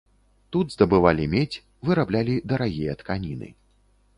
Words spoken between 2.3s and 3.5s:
дарагія тканіны.